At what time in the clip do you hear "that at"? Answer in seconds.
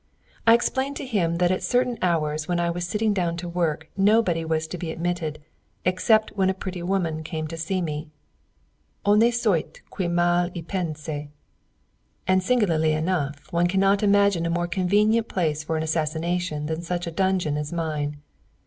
1.35-1.61